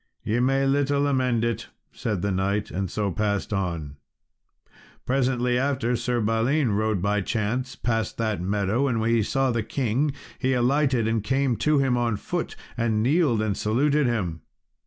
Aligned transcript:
"Ye 0.23 0.39
may 0.39 0.65
little 0.65 1.05
amend 1.05 1.45
it," 1.45 1.67
said 1.91 2.23
the 2.23 2.31
knight, 2.31 2.71
and 2.71 2.89
so 2.89 3.11
passed 3.11 3.53
on. 3.53 3.97
Presently 5.05 5.59
after 5.59 5.95
Sir 5.95 6.19
Balin, 6.19 6.71
rode, 6.71 7.03
by 7.03 7.21
chance, 7.21 7.75
past 7.75 8.17
that 8.17 8.41
meadow, 8.41 8.87
and 8.87 8.99
when 8.99 9.11
he 9.11 9.21
saw 9.21 9.51
the 9.51 9.61
king 9.61 10.11
he 10.39 10.53
alighted 10.53 11.07
and 11.07 11.23
came 11.23 11.55
to 11.57 11.77
him 11.77 11.97
on 11.97 12.17
foot, 12.17 12.55
and 12.75 13.03
kneeled 13.03 13.43
and 13.43 13.55
saluted 13.55 14.07
him. 14.07 14.41